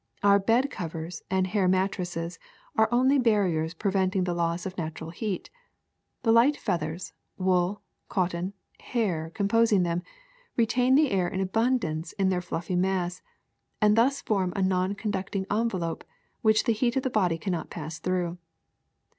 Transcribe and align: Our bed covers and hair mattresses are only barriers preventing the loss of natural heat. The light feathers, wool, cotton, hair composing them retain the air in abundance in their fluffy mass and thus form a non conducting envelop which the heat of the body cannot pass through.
Our 0.23 0.39
bed 0.39 0.71
covers 0.71 1.21
and 1.29 1.45
hair 1.45 1.67
mattresses 1.67 2.39
are 2.75 2.89
only 2.91 3.19
barriers 3.19 3.75
preventing 3.75 4.23
the 4.23 4.33
loss 4.33 4.65
of 4.65 4.75
natural 4.75 5.11
heat. 5.11 5.51
The 6.23 6.31
light 6.31 6.57
feathers, 6.57 7.13
wool, 7.37 7.83
cotton, 8.09 8.53
hair 8.79 9.29
composing 9.35 9.83
them 9.83 10.01
retain 10.57 10.95
the 10.95 11.11
air 11.11 11.27
in 11.27 11.39
abundance 11.39 12.13
in 12.13 12.29
their 12.29 12.41
fluffy 12.41 12.75
mass 12.75 13.21
and 13.79 13.95
thus 13.95 14.21
form 14.23 14.53
a 14.55 14.63
non 14.63 14.95
conducting 14.95 15.45
envelop 15.51 16.03
which 16.41 16.63
the 16.63 16.73
heat 16.73 16.95
of 16.95 17.03
the 17.03 17.11
body 17.11 17.37
cannot 17.37 17.69
pass 17.69 17.99
through. 17.99 18.39